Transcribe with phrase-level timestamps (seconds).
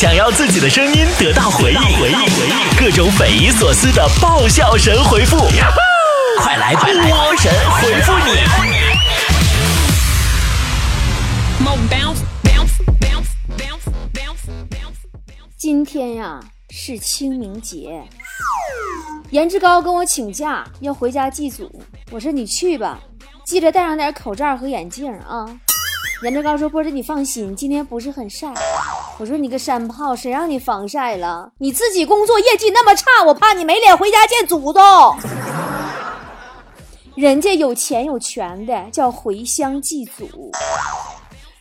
[0.00, 5.36] 想要自己的声音得到回应，回应，回应，各种匪夷所思的爆笑神回复，
[6.38, 6.86] 快来波
[7.36, 8.30] 神回复你！
[15.58, 16.40] 今天呀
[16.70, 18.02] 是清明节，
[19.28, 21.70] 颜值高跟我请假要回家祭祖，
[22.10, 22.98] 我说你去吧，
[23.44, 25.44] 记着戴上点口罩和眼镜啊。
[26.22, 28.48] 颜值高说波子你放心，今天不是很晒。
[29.20, 31.52] 我说你个山炮，谁让你防晒了？
[31.58, 34.82] 你自己工作业绩那么差，我怕你没脸回家见祖宗。
[37.14, 40.50] 人家有钱有权的叫回乡祭祖，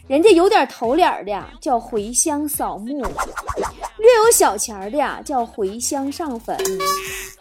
[0.08, 6.55] 人家有点头脸的叫回乡扫墓，略有小钱的叫回乡上坟，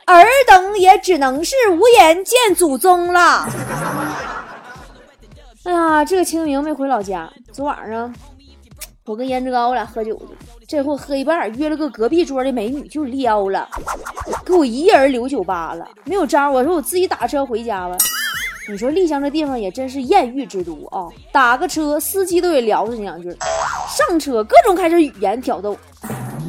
[0.06, 3.48] 尔等也只能是无颜见祖宗了。
[5.62, 8.12] 哎呀，这个清明没回老家，昨晚上。
[9.08, 13.66] 我跟颜值高我俩喝酒去，这货喝一半，约了个隔壁桌的美女就撩了，
[14.44, 16.50] 给我一人留酒吧了，没有招。
[16.50, 17.96] 我说我自己打车回家吧。
[18.68, 23.34] 你说丽江这地方也真是艳遇之都啊，打个车司机都得聊上两句，
[23.88, 25.74] 上车各种开始语言挑逗，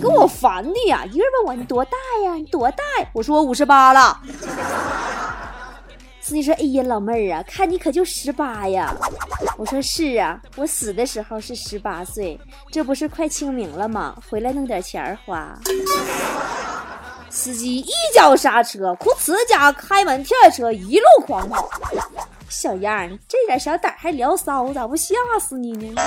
[0.02, 1.06] 给我烦的呀！
[1.06, 1.92] 一个人问我你多大
[2.26, 2.34] 呀？
[2.34, 3.08] 你多大呀？
[3.14, 4.20] 我说我五十八了。
[6.30, 8.96] 司机说：“哎呀，老妹儿啊，看你可就十八呀。”
[9.58, 12.40] 我说：“是啊，我死的时候是十八岁，
[12.72, 14.16] 这不是快清明了吗？
[14.30, 15.58] 回来弄点钱花。”
[17.32, 21.68] 司机一脚刹车，库呲家开门跳下车，一路狂跑。
[22.48, 26.00] 小样儿，这点小胆还聊骚，咋不吓死你呢？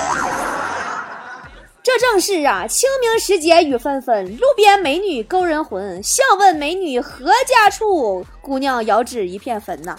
[1.82, 6.00] 这正是啊，清明时节雨纷纷，路边美女勾人魂。
[6.00, 8.24] 笑问美女何家处？
[8.40, 9.96] 姑娘遥指一片坟呐。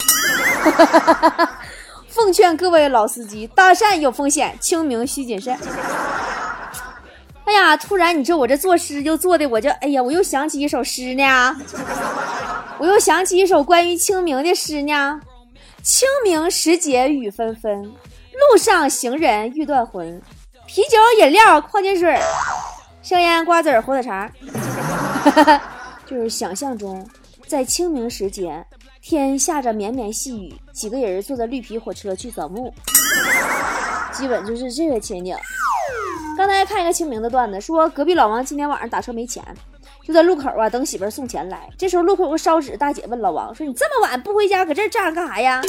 [2.08, 5.58] 奉劝各位老司机，搭讪有风险，清明需谨慎。
[7.44, 11.54] 哎呀，突然你说我这作诗就做的，我就哎呀，我又想起一首诗呢。
[12.80, 15.20] 我又想起一首关于清明的诗呢。
[15.82, 20.22] 清明时节雨纷纷，路上行人欲断魂。
[20.74, 22.20] 啤酒、饮料、矿泉水、
[23.04, 24.28] 香烟、瓜子、火腿肠，
[26.04, 27.08] 就是想象中，
[27.46, 28.66] 在清明时节，
[29.00, 32.74] 天下着绵绵细雨，几个人坐着绿皮火车去扫墓，
[34.12, 35.38] 基本就是这个情景。
[36.36, 39.44] 刚才看一个清明的段子，说隔壁老王今天晚上打车没钱。
[40.04, 41.70] 就在路口啊，等媳妇送钱来。
[41.78, 45.62] 这时候路口有个烧纸大姐问老王说：“你这么晚不回家，搁这站着干啥呀？”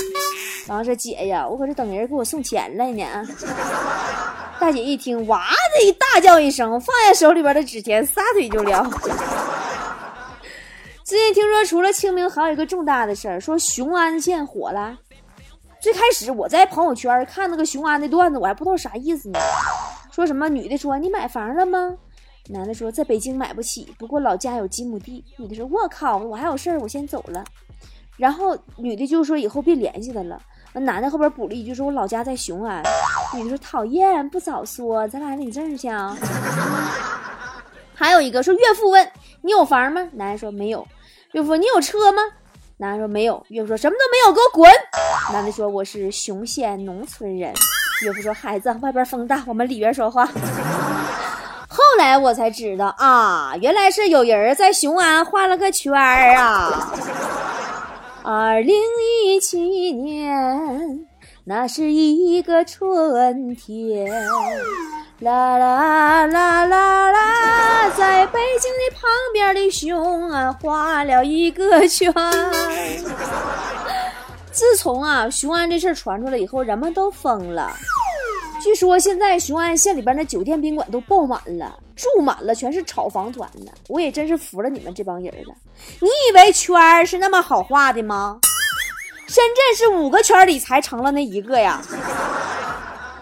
[0.66, 3.04] 老王说：“姐呀，我搁这等人给我送钱来呢。”
[4.60, 5.44] 大姐一听，哇
[5.78, 8.82] 的一大叫一声，放下手里边的纸钱，撒腿就撩。
[11.04, 14.98] 最近听说除了清明，还有一个重大的事儿，说雄安县火了。
[15.80, 19.38] 最开始我在朋友圈看那个雄安的段子，我还不知道啥意思呢。
[20.10, 21.94] 说什么女的说：“你买房了吗？”
[22.48, 27.44] 男的说：“在北京买不起，不过老家有几亩地。”女的说：“我靠，我还有事儿，我先走了。”
[28.16, 30.40] 然后女的就说：“以后别联系他了。”
[30.74, 32.82] 那男的后边补了一句：“说我老家在雄安。”
[33.32, 36.16] 女的说：“讨厌，不早说，咱俩领证去啊。”
[37.94, 39.08] 还有一个说：“岳父问
[39.40, 40.84] 你有房吗？”男的说：“没有。”
[41.30, 42.20] 岳父：“你有车吗？”
[42.76, 44.68] 男的说：“没有。”岳父说：“什么都没有，给我滚！”
[45.32, 47.54] 男的说：“我是雄县农村人。”
[48.02, 50.28] 岳父说：“孩子，外边风大，我们里边说话。
[51.70, 56.92] ”后来我才知道啊，原来是有人在雄安画了个圈儿啊。
[58.26, 58.74] 二零
[59.26, 59.60] 一七
[59.92, 61.06] 年，
[61.44, 64.10] 那是一个春天，
[65.18, 72.10] 啦啦啦啦啦，在北京的旁边的雄安画了一个圈。
[74.50, 77.76] 自从啊雄安这事传出来以后，人们都疯了。
[78.62, 83.70] 据说现在雄安县里边的酒店宾馆都爆满了，住满了全是炒房团呢。
[83.88, 85.54] 我也真是服了你们这帮人了。
[86.00, 88.40] 你以为圈儿是那么好画的吗？
[89.26, 91.82] 深圳是五个圈里才成了那一个呀。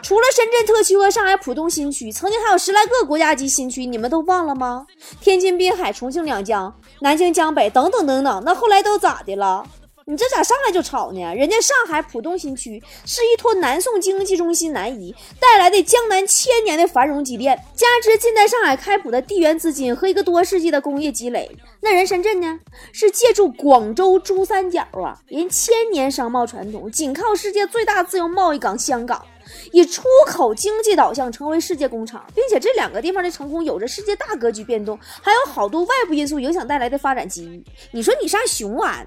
[0.02, 4.84] 除了深圳特区和上海浦东新区，曾经还有十来个国家级新区，你们都忘了吗？
[5.20, 9.64] 天津滨海、重庆两江、南京江北等等等等，那后来都咋的了？
[10.06, 11.20] 你这咋上来就吵呢？
[11.34, 21.49] 人家上海浦东新区是依托南宋经济中心南移带来的江南千年的繁荣积淀，加之近代上海开埠的地缘资金和一个多世纪的工业积累，
[21.81, 22.58] 那人深圳呢
[22.93, 29.25] 是借助广州珠三角啊，人千年商贸传统，紧靠世界最大自由贸易港香港，
[29.72, 37.64] 以出口经济导向成为世界工厂，并且这两个地方的成功有着世界大格局变动，还有好多外部因素影响带来的发展机遇。
[37.90, 39.06] 你说你上雄安？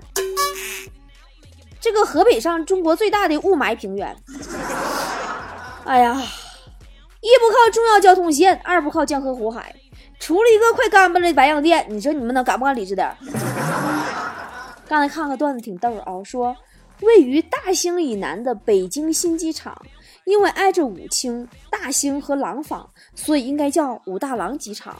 [1.81, 4.15] 这个河北上中国最大的雾霾平原，
[5.83, 6.13] 哎呀，
[7.21, 9.75] 一不靠重要交通线，二不靠江河湖海，
[10.19, 13.15] 除了一个快干巴了的白洋淀，你说你们能敢不敢理智点？
[14.87, 16.55] 刚才看个段子挺逗啊，说
[17.01, 19.79] 位于大兴以南的北京新机场，
[20.25, 24.95] 因为挨着武清、大兴和廊坊，所以应该叫武大郎机场。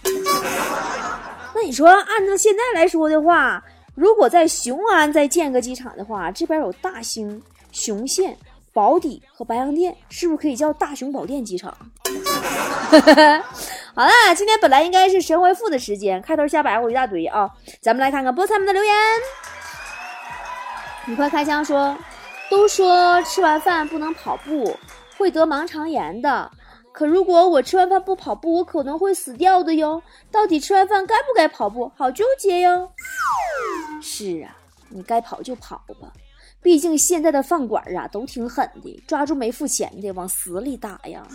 [1.54, 3.64] 那你说按照现在来说的话，
[3.96, 7.42] 如果在雄安再建个机场的话，这边有大兴、
[7.72, 8.38] 雄县、
[8.74, 11.76] 宝坻和白洋淀，是不是可以叫大雄宝殿机场？
[13.96, 17.50] 好了，今天本来应该是神回复的时间，开头瞎白话一大堆啊，
[17.82, 18.94] 咱们来看看菠菜们的留言。
[21.06, 21.98] 你快开枪说，
[22.52, 24.78] 都说吃完饭不能跑步，
[25.18, 26.52] 会得盲肠炎的。
[26.92, 30.02] 可如果我吃完饭不跑步，我可能会死掉的哟。
[30.32, 31.92] 到底吃完饭该不该跑步？
[31.98, 32.90] 好纠结哟。
[34.02, 34.56] 是啊，
[34.90, 36.12] 你该跑就跑吧，
[36.62, 41.26] 毕竟现在的饭馆啊都挺狠的，抓住没付钱的往死里打呀。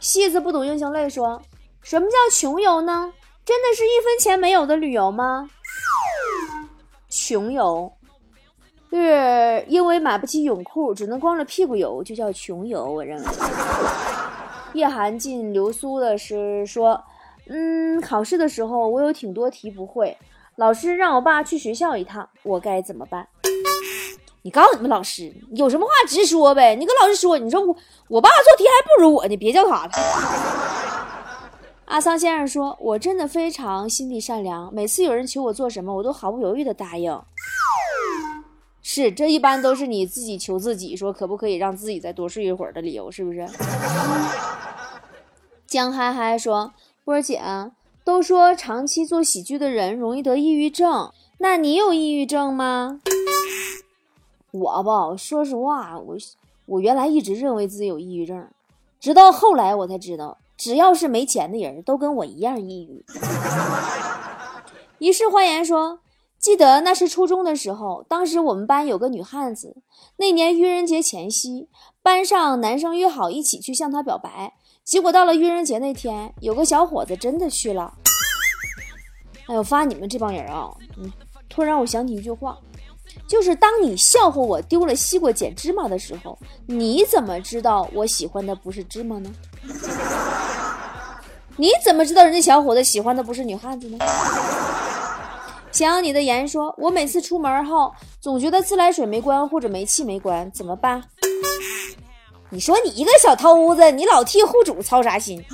[0.00, 1.40] 戏子不懂英雄泪说，
[1.82, 3.12] 什么叫穷游呢？
[3.44, 5.50] 真的是一分钱没有的旅游吗？
[7.10, 7.92] 穷游，
[8.94, 12.84] 是因为买不起泳裤，只能光着屁股游，就叫穷游。
[12.84, 13.24] 我认为。
[14.74, 17.02] 叶寒进流苏的是说，
[17.48, 20.16] 嗯，考试的时候我有挺多题不会，
[20.56, 23.26] 老师让我爸去学校一趟，我该怎么办？
[24.42, 26.76] 你告诉你们老师，有什么话直说呗。
[26.76, 27.76] 你跟老师说，你说我
[28.08, 29.90] 我爸做题还不如我呢，别叫他了。
[31.86, 37.12] 阿桑先生说：“我真的非常心地善良，每次有人求我做什么，我都毫不犹豫的答应。
[38.86, 43.48] 是，这一般都是你自己求自己，说可不可以让自己再多睡一会儿的理由，是不是？”
[45.66, 47.40] 江嗨嗨说：“波儿姐，
[48.04, 53.00] 都说长期做喜剧的人容易得抑郁症，那你有抑郁症吗？”
[54.52, 56.14] 我吧，说实话，我
[56.66, 58.46] 我原来一直认为自己有抑郁症，
[59.00, 60.36] 直到后来我才知道。
[60.58, 63.04] 只要是没钱的人，都跟我一样抑郁。
[64.98, 65.98] 一世欢颜说
[66.44, 69.78] ：“记得那是初中的时候，当时我们班有个女汉子。
[70.18, 71.70] 那年愚人节前夕，
[72.02, 74.52] 班上男生约好一起去向她表白。
[74.84, 77.94] 结果到了愚人节那天，有个小伙子真的去了。
[79.46, 80.70] 哎呦，发你们这帮人啊！
[80.98, 81.10] 嗯，
[81.48, 82.58] 突然我想起一句话，
[83.26, 89.32] 就是当你笑话我丢了西瓜捡芝麻的时候，你怎么知道我喜欢的不是芝麻呢？”
[91.56, 93.96] 你怎么知道人家小伙子喜欢的不是女汉子呢？
[95.74, 101.02] 想你的言说，我每次出门后总觉得自来水没关或者煤气没关，怎么办？
[102.48, 105.44] 你说你一个小偷子，你老替户主操啥心？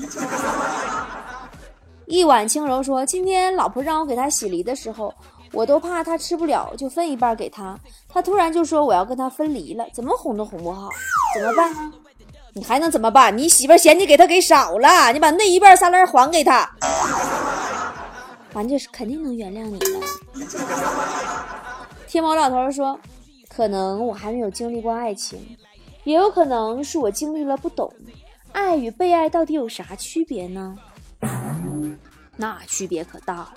[2.05, 5.15] 一碗轻柔说，今天老婆让我给她洗梨的时候，
[5.53, 7.75] 我都怕她吃不了，就分一半给她。
[8.07, 10.91] 她突然就说我要跟她分离了，怎么哄都哄不好，
[11.35, 11.93] 怎么办？
[12.53, 13.39] 你还能怎么办？
[13.39, 16.71] 你媳妇嫌你给她给少了，你把那一半沙拉还给她，
[18.53, 19.87] 完就是肯定能原谅你的。
[22.07, 22.99] 天猫老头说
[23.49, 25.57] ：“可能我还没有经历过爱情，
[26.05, 27.93] 也有可能是我经历了不懂，
[28.53, 30.77] 爱与被爱到底有啥区别呢？
[32.37, 33.55] 那区别可大了。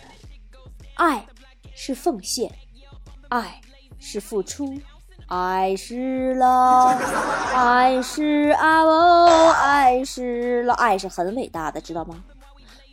[0.96, 1.25] 爱
[1.74, 2.51] 是奉献，
[3.30, 3.60] 爱
[4.00, 4.80] 是付出。”
[5.28, 6.89] 爱是了，
[7.56, 12.24] 爱是啊哦，爱是了，爱是很伟大的，知道吗？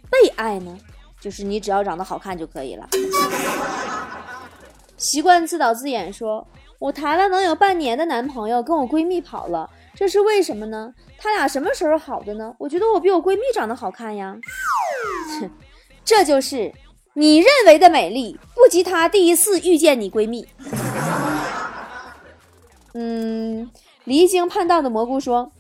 [0.08, 0.78] 被爱呢，
[1.20, 2.88] 就是你只要长得好看就可以了。
[4.96, 6.46] 习惯自导自演说
[6.78, 10.92] ：“我谈了能有半年的男朋友，跟我闺蜜跑了，这是为什么呢？
[11.18, 12.54] 他俩什么时候好的呢？
[12.58, 14.36] 我觉得我比我闺蜜长得好看呀。
[16.04, 16.72] 这就是
[17.14, 20.46] 你认为的美丽，不及她第一次遇见你闺蜜。”
[22.92, 23.70] 嗯，
[24.04, 25.52] 离经叛道的蘑菇说：“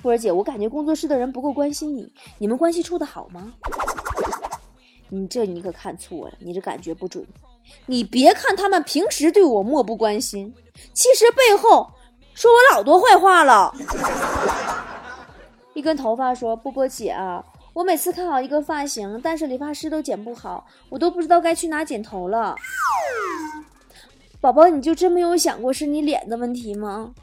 [0.00, 3.52] 波儿姐，我感觉工作室的人不够关心你，你们关系处的好吗？
[5.14, 7.24] 你这你可看错了，你这感觉不准。
[7.86, 10.52] 你别看他们平时对我漠不关心，
[10.92, 11.90] 其实背后
[12.34, 13.72] 说我老多坏话了。”
[15.72, 22.54] 一根头发说：“波波姐啊，我每次看好一个发型，但是理发师都剪不好，我都不知道该去哪剪头了。”
[24.40, 27.14] 宝宝，你就真没有想过是你脸的问题吗？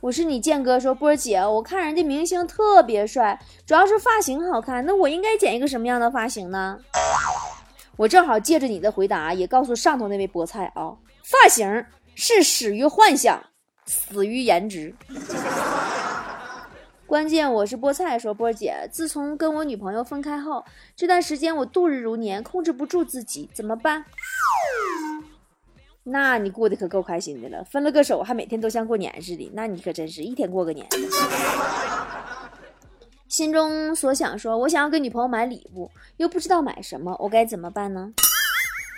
[0.00, 6.78] 我是你健哥说，波儿姐，我看人家明星特别帅，主要是发型好看，那我应该剪一个什么样的发型呢？
[7.96, 13.44] 我正好借着你的回答，也告诉上头那位菠菜啊，发型是始于幻想，
[13.84, 14.94] 死于颜值。
[17.06, 20.64] 关键我是菠菜说，波儿姐，自从跟我女朋友分开后，
[20.96, 24.02] 这段时间我度日如年，控制不住自己，怎么办？
[26.04, 30.86] 那你过得可够开心的了，分了个手还每天都像过年似的，那你可真是一天过个年。
[33.28, 38.12] 心中所想说：“我想要给女朋友买礼物，又不知道买什么，我该怎么办呢？”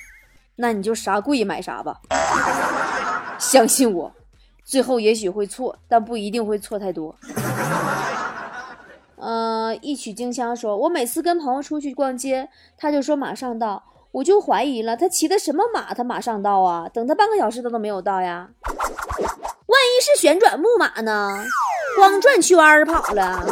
[0.56, 2.00] 那你就啥贵买啥吧，
[3.38, 4.14] 相信我，
[4.64, 7.14] 最后也许会错，但不一定会错太多。
[9.16, 15.94] 呃，一曲静香说：“我每次跟朋友出去逛街，他就说马上到，我就怀疑了，他骑的什么马？
[15.94, 16.88] 他马上到啊？
[16.88, 18.50] 等他半个小时他都没有到呀？
[18.68, 21.44] 万一是旋转木马呢？
[21.96, 23.44] 光转圈儿跑了。”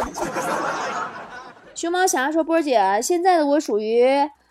[1.73, 4.05] 熊猫侠说：“波姐，现在的我属于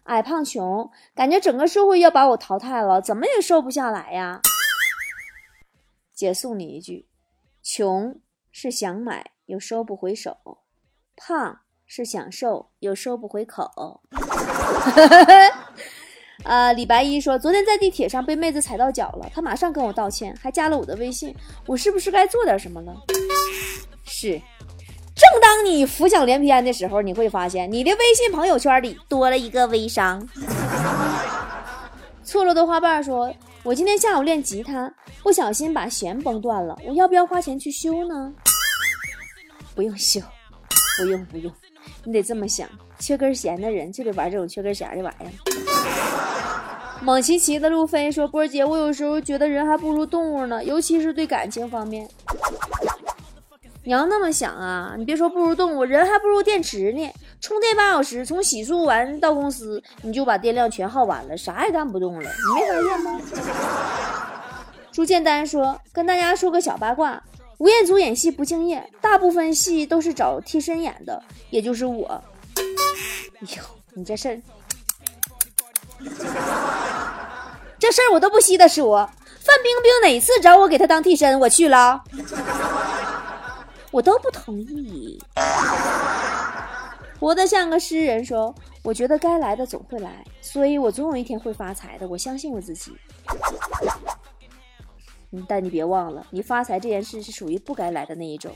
[0.04, 4.40] 矮胖穷，感觉整个社会要把我淘汰了，怎么也瘦不下来呀。”
[6.12, 7.06] 姐送你一句：
[7.62, 10.36] 穷是想买又收不回手，
[11.16, 14.02] 胖是想瘦又收不回口。
[16.44, 21.35] 呃，李白一说：“昨天在地铁上被妹子踩到脚了，她马上跟我道歉，还加了我的微信，
[21.66, 22.94] 我是不是该做点什么了？”
[24.04, 24.40] 是。
[25.14, 30.26] 正当你浮想联翩的时候，你会发现你的微信朋友圈里多了一个微商。
[32.25, 33.30] 错落的花瓣说
[33.62, 34.90] ：“我今天下午练吉他，
[35.23, 38.32] 不小心把弦崩断了，我要不要花钱去修呢？”
[39.76, 40.20] 不用修，
[40.99, 41.52] 不用不用，
[42.04, 42.66] 你得这么想：
[42.99, 45.50] 缺根弦的人就得玩这种缺根弦的玩意儿。
[47.02, 52.09] 蒙奇奇的路飞说：“波姐，我有时候觉得人还不如动物呢，尤其是对感情方面。”
[53.85, 57.11] 你要那么想啊，你别说不如动物，人还不如电池呢。
[57.40, 62.30] 充电八小时，从洗漱完到公司，你就把电量全耗完了，啥也干不动了。
[62.30, 63.21] 你没发现吗？
[64.92, 67.23] 朱建丹说：“跟大家说个小八卦，
[67.57, 72.23] 吴彦祖演戏不敬业，大部分戏都是找替身演的，也就是我。”
[72.57, 72.62] 哎
[73.57, 73.62] 呦，
[73.95, 74.42] 你这事儿，
[77.90, 79.11] 事儿我都不稀得说。
[79.40, 82.02] 范冰冰哪次找我给她当替身，我去了。
[83.90, 85.20] 我都不同意。
[87.18, 92.09] 活得像个诗人说：“我觉得该来的总会来，所以我总有一天会发财的。
[92.09, 92.97] 我相信我自己。”
[95.47, 98.52] 但你别忘了，你发财这件事是属于不该来的那一种。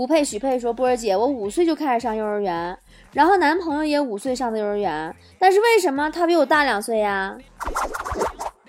[0.00, 2.74] 不配许配说：“波儿姐，我五岁就开始上幼儿园，
[3.12, 7.36] 然后男朋友也五岁上的幼儿园，但是为什么他比我大两岁呀？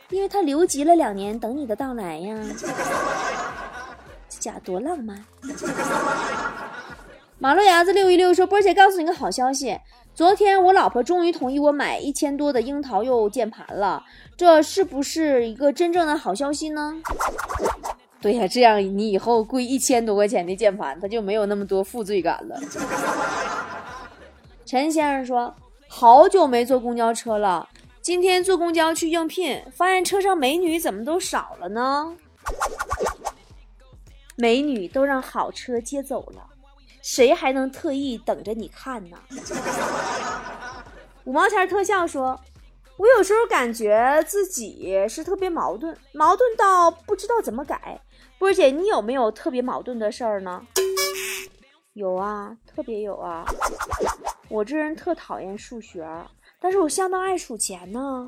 [0.10, 2.38] 因为他留级了两年，等你的到来呀。”
[4.28, 5.24] 这假多浪漫！
[7.40, 9.80] 马路牙子六一六说：“波儿姐，告诉你个好消息，
[10.14, 14.04] 昨天我老婆终于同意我买一千多的樱桃柚键盘了，
[14.36, 16.96] 这是不是一个真正的好消息呢？”
[18.22, 22.62] 对呀，这样你以后贵一千多块钱的键盘，他就没有那么多负罪感了。
[24.64, 25.56] 陈先生说
[25.90, 27.68] ：“好久没坐公交车了，
[28.00, 32.16] 今天坐公交去应聘，发现车上美女怎么都少了呢？”
[34.38, 36.46] 美女都让好车接走了，
[37.02, 39.18] 谁还能特意等着你看呢？
[41.26, 42.40] 五毛钱特效说
[42.98, 48.00] ：“我有时候感觉自己是特别矛盾，矛盾到不知道怎么改。”
[48.42, 50.66] 波姐，你有没有特别矛盾的事儿呢？
[51.94, 53.46] 有啊，特别有啊。
[54.50, 56.04] 我这人特讨厌数学，
[56.60, 58.28] 但是我相当爱数钱呢。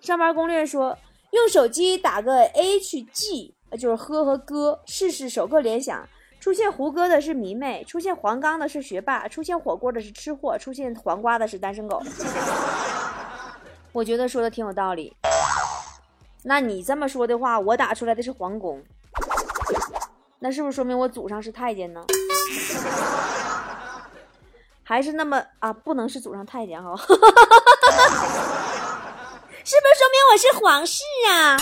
[0.00, 0.98] 上班攻略说：
[1.30, 3.54] 用手机打个 HG。
[3.78, 6.08] 就是喝和哥，试试首个联想。
[6.40, 12.02] 出现胡歌的是迷妹，出现黄冈的是学霸，出现火锅的是吃货，出现黄瓜的是单身狗。
[13.94, 15.16] 我觉得说的挺有道理。
[16.44, 18.82] 那你这么说的话，我打出来的是皇宫，
[20.38, 22.04] 那是不是说明我祖上是太监呢？
[24.82, 25.72] 还是那么啊？
[25.72, 26.96] 不能是祖上太监哈？
[29.62, 31.56] 是不是说明我是皇室啊？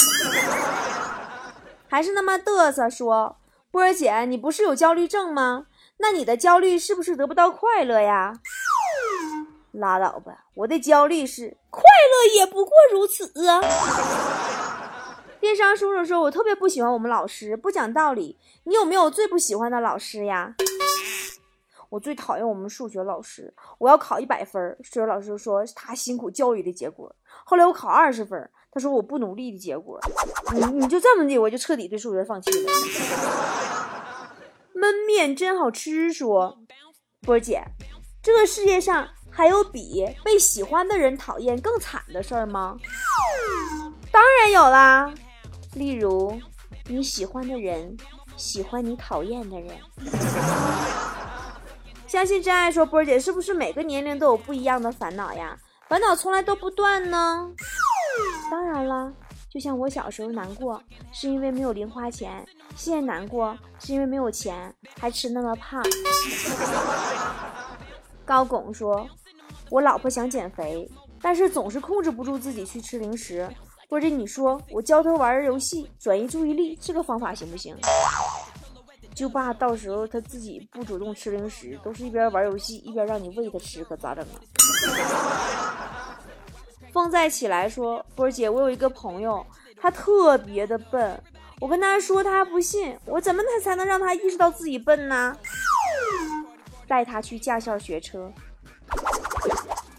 [1.91, 3.37] 还是那么嘚瑟，说
[3.71, 5.67] 波儿姐，你不是有焦虑症吗？
[5.99, 8.35] 那你的焦虑是不是得不到快乐呀？
[9.73, 13.61] 拉倒吧，我的焦虑是快乐也不过如此啊。
[15.41, 18.37] 电商叔叔说，我特别不喜欢我们老师不讲道理。
[18.65, 20.55] 你有没有最不喜欢的老师呀？
[21.91, 27.15] 我最讨厌我们数学老师，我要考一百分，数学老师说他辛苦教育的结果。
[27.45, 28.51] 后来我考二十分。
[28.71, 29.99] 他说：“我不努力的结果，
[30.53, 32.71] 你你就这么的，我就彻底对数学放弃了。”
[34.77, 36.59] 焖面真好吃，说
[37.23, 37.65] 波姐，
[38.23, 42.77] 这个世界上还有比被喜欢的人讨厌更惨的事儿吗？
[44.13, 45.13] 当然有啦，
[45.75, 46.41] 例如
[46.87, 47.97] 你喜欢的人
[48.37, 49.77] 喜欢你讨厌的人。
[52.07, 55.59] 相信真爱说波儿姐，是不是每个年龄都有不一样的烦恼呀？
[55.89, 57.51] 烦恼从来都不断呢？
[58.51, 59.13] 当然了，
[59.51, 60.83] 就像我小时候难过
[61.13, 65.83] 是因为没有零花钱，现在难过是因为没有钱，还吃那么胖。
[68.25, 69.07] 高拱说
[69.71, 73.49] ：“我老婆想减肥，但是总是控制不住自己去吃零食。
[73.89, 77.77] 或者你说我教他玩游戏转移注意力，这个方法行不行？
[79.15, 84.39] 就怕到时候他自己不主动吃零食，都是一边玩游戏一边让你喂他吃，可咋整啊？”
[86.93, 89.45] 风再起来说：“波姐，我有一个朋友，
[89.81, 91.21] 他特别的笨。
[91.61, 92.97] 我跟他说，他不信。
[93.05, 95.37] 我怎么他才能让他意识到自己笨呢？
[96.87, 98.33] 带他去驾校学车，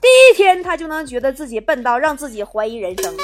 [0.01, 3.15] 第一天他就能觉得自己笨到让自己怀疑人生。”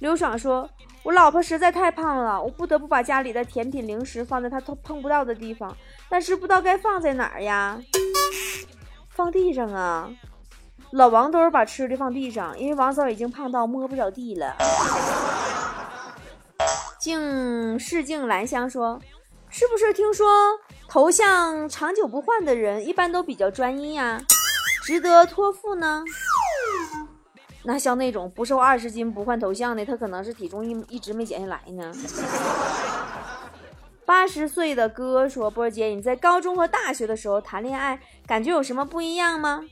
[0.00, 0.68] 刘爽说
[1.02, 5.76] ：“我老婆实在太胖了，我不得不把家里的甜品零食放在她碰不到的地方，
[6.08, 7.80] 但是不知道该放在哪儿呀？
[9.10, 10.10] 放地上啊。”
[10.92, 14.56] 老王都是把吃的放地上，因为王嫂已经胖到摸不着地了。
[16.98, 18.98] 静世静兰香说
[19.50, 20.26] ：“是不是听说
[20.88, 24.18] 头像长久不换的人一般都比较专一呀？
[24.88, 26.02] 值得托付呢？
[27.64, 31.92] 那像那种不瘦二十斤不换头像的，他可能是体重一一直没减下来呢。”
[34.06, 39.62] 八十岁的哥说：“波儿姐，你在高中和大学的时候谈恋爱，感觉有什么不一样吗？”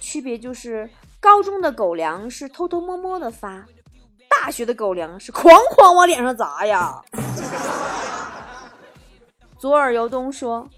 [0.00, 3.66] 区别就是，高中的狗粮是偷偷摸摸的发，
[4.28, 7.00] 大学的狗粮是哐哐往脸上砸呀。
[9.56, 10.68] 左耳由东说：“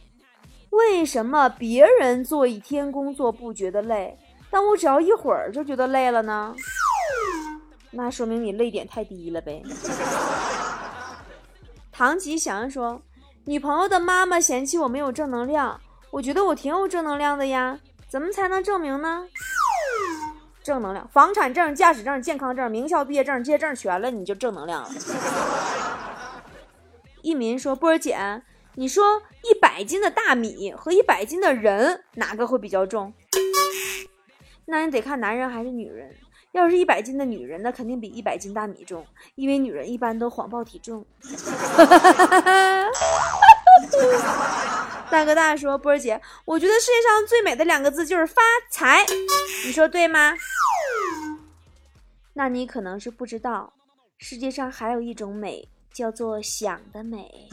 [0.73, 4.19] 为什么别人做一天工作不觉得累，
[4.51, 6.55] 但我只要一会儿就觉得累了呢？
[7.91, 9.63] 那说明你泪点太低了呗。
[11.93, 13.03] ”唐吉祥说
[13.45, 15.79] ：“女朋友的妈妈嫌弃我没有正能量，
[16.11, 19.27] 我觉得我挺有正能量的呀。”怎么才能证明呢？
[20.63, 24.91] 正能量，房产证、驾驶证、健康证、名校毕业证，这些证全了，你就正能量了。
[27.23, 28.43] 一民说：“波儿姐，
[28.75, 33.13] 你说一百斤的大米和一百斤的人，哪个会比较重？
[34.65, 36.13] 那你得看男人还是女人。
[36.53, 39.07] 要是一百斤的女人，那肯定比一百斤大米重，
[39.37, 41.03] 因为女人一般都谎报体重。
[45.11, 49.03] ”大哥大说：“波儿姐，我觉得世界上最美的两个字就是发财，
[49.65, 50.35] 你说对吗？
[52.35, 53.73] 那你可能是不知道，
[54.19, 57.49] 世界上还有一种美，叫做想的美。”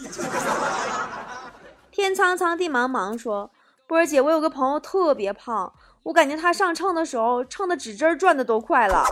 [2.00, 3.52] 天苍苍，地茫茫说
[3.86, 9.04] ：“波儿姐，我有个朋友特别胖，我感觉他上秤的时候，秤的指针转的都快了。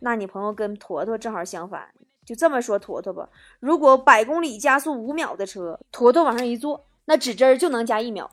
[0.00, 1.88] 那你朋友跟坨坨正好相反，
[2.24, 3.28] 就这么说坨坨吧：
[3.60, 8.30] 如果百公里加速五秒的车，坨坨往上一坐。”那指针就能加一秒。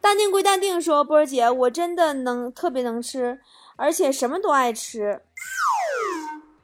[0.00, 3.40] 淡定归淡定，说波儿姐，我真的能特别能吃，
[3.76, 5.22] 而且什么都爱吃。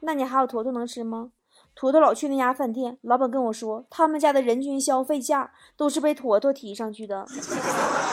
[0.01, 1.31] 那你还有坨坨能吃吗？
[1.81, 7.25] 坨坨老去那家饭店，老板跟我说，他们家的人均消费价都是被坨坨提上去的。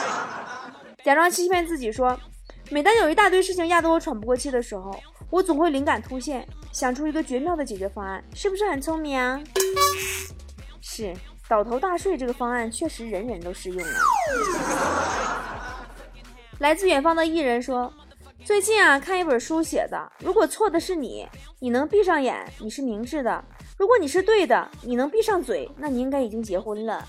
[1.02, 2.16] 假装欺骗自己说，
[2.70, 4.96] 每当有一大堆事情压得我喘不过气的时候，
[5.30, 9.42] 我总会灵感突现，想出一个绝妙的解决方案，是不是很聪明啊？
[10.80, 11.12] 是。
[11.48, 13.94] 倒头大睡这个方案确实人人都适用啊！
[16.58, 17.92] 来自远方的艺人说，
[18.44, 21.24] 最近啊看一本书写的，如果错的是你，
[21.60, 23.44] 你能闭上眼，你是明智的；
[23.76, 27.06] 如果你是对的，你能闭上嘴，那你应该已经结婚了。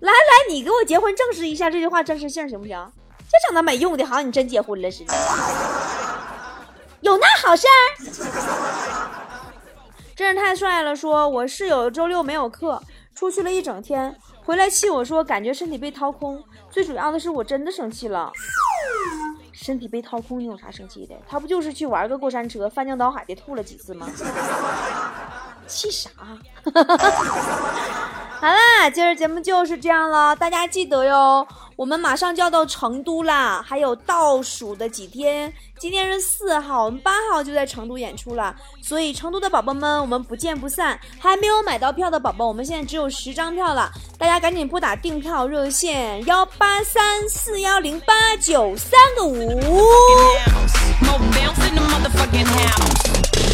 [0.00, 0.14] 来来，
[0.48, 2.92] 你给我结婚证实一下这句话真实性行不行？
[3.30, 5.14] 就整那没用的，好像你真结婚了似的。
[7.00, 7.78] 有那好事儿？
[10.14, 10.94] 真是太帅了！
[10.94, 12.82] 说我室友周六没有课，
[13.14, 16.42] 出去了一整天，回来气我说感觉身体被掏空。
[16.70, 18.32] 最主要的是我真的生气了。
[19.62, 21.14] 身体被掏空，你有啥生气的？
[21.28, 24.08] 他不就是去玩个过山车，翻江倒海的吐了几次吗？
[25.68, 26.10] 气啥？
[28.40, 31.46] 好啦，今儿节目就是这样了，大家记得哟。
[31.76, 38.56] 我们马上就要到成都啦，还有倒数的几天，今天是四号，我们八号就在成都演出了。
[38.82, 40.98] 所以成都的宝宝们，我们不见不散。
[41.18, 49.60] 还没有买到票的宝宝，我们现在只有十张票了，大家赶紧拨打订票热线幺八三四幺零八九三个五。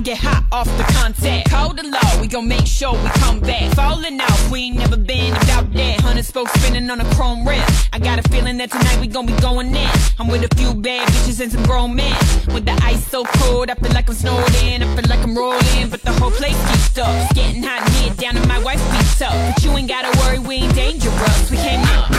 [0.00, 1.50] get hot off the contact.
[1.50, 3.72] Cold and low, we gon' make sure we come back.
[3.74, 6.00] Falling out, we ain't never been about that.
[6.00, 7.62] Hundred spokes spinning on a chrome rim.
[7.92, 9.90] I got a feeling that tonight we gon' be going in.
[10.18, 12.16] I'm with a few bad bitches and some grown men.
[12.52, 14.82] With the ice so cold, I feel like I'm snowed in.
[14.82, 17.14] I feel like I'm rolling, but the whole place keeps up.
[17.14, 19.54] It's getting hot in here, down to my wife's feet up.
[19.54, 21.50] But you ain't gotta worry, we ain't dangerous.
[21.50, 22.10] We came up.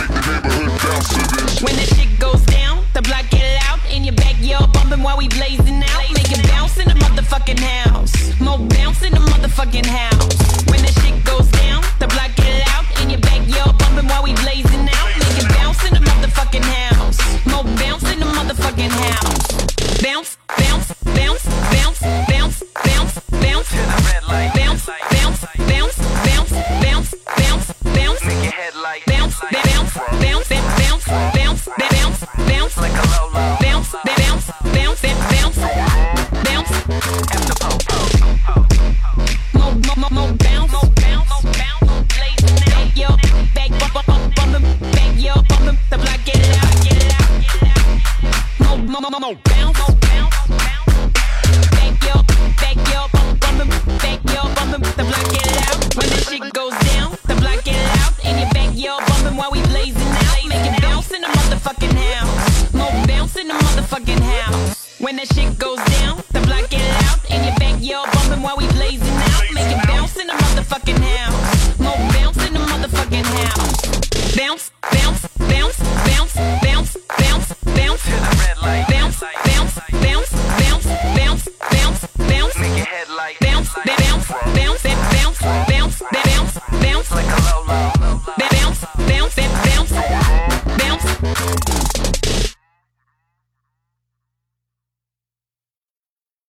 [1.61, 3.79] When the shit goes down, the block get loud.
[3.91, 6.01] In your backyard, bumping while we blazing out.
[6.15, 8.13] Make it bounce in the motherfucking house.
[8.39, 10.63] More bounce in the motherfucking house.
[10.71, 12.85] When the shit goes down, the block get loud.
[13.01, 15.09] In your backyard, bumping while we blazing out.
[15.19, 17.19] Make it bounce in the motherfucking house.
[17.45, 19.34] More bounce in the motherfucking house.